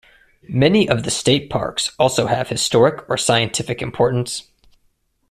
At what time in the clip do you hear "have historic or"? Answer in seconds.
2.25-3.17